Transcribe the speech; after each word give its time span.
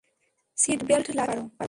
Seat 0.57 0.79
belt 0.87 1.07
লাগিয়ে 1.17 1.37
নিতে 1.37 1.41
পারো। 1.41 1.43